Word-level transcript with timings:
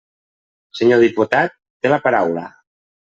Senyor 0.79 1.03
diputat, 1.05 1.53
té 1.83 1.93
la 1.93 2.01
paraula. 2.07 2.47